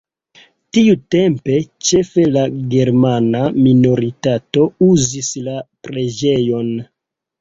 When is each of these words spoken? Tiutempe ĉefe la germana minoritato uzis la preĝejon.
Tiutempe 0.75 1.57
ĉefe 1.89 2.25
la 2.37 2.45
germana 2.73 3.41
minoritato 3.67 4.65
uzis 4.89 5.31
la 5.49 5.61
preĝejon. 5.89 6.73